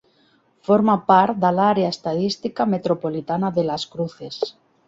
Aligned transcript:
Forma 0.69 0.95
part 1.11 1.43
de 1.43 1.51
l'Àrea 1.59 1.91
estadística 1.97 2.69
metropolitana 2.73 3.55
de 3.59 3.71
Las 3.73 3.89
Cruces. 3.95 4.43